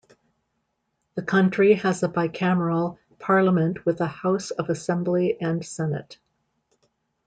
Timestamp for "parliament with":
3.19-4.01